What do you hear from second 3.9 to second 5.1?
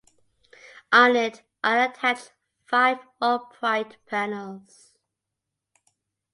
panels.